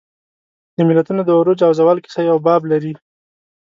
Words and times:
د 0.77 0.79
ملتونو 0.87 1.21
د 1.25 1.29
عروج 1.37 1.59
او 1.67 1.71
زوال 1.79 1.97
کیسه 2.05 2.21
یو 2.29 2.37
باب 2.47 2.61
لري. 2.71 2.93